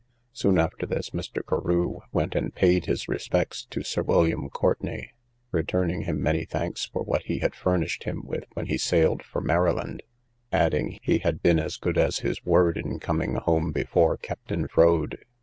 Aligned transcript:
Soon 0.33 0.57
after 0.57 0.87
this 0.87 1.11
Mr. 1.11 1.47
Carew 1.47 1.99
went 2.11 2.33
and 2.33 2.55
paid 2.55 2.87
his 2.87 3.07
respects 3.07 3.63
to 3.65 3.83
Sir 3.83 4.01
William 4.01 4.49
Courtenay, 4.49 5.11
returning 5.51 6.05
him 6.05 6.19
many 6.23 6.43
thanks 6.43 6.87
for 6.87 7.03
what 7.03 7.25
he 7.25 7.37
had 7.37 7.53
furnished 7.53 8.05
him 8.05 8.23
with 8.25 8.45
when 8.55 8.65
he 8.65 8.79
sailed 8.79 9.21
for 9.21 9.41
Maryland; 9.41 10.01
adding, 10.51 10.97
he 11.03 11.19
had 11.19 11.43
been 11.43 11.59
as 11.59 11.77
good 11.77 11.99
as 11.99 12.17
his 12.25 12.43
word, 12.43 12.77
in 12.77 12.97
coming 12.97 13.35
home 13.35 13.71
before 13.71 14.17
Captain 14.17 14.67
Froade. 14.67 15.19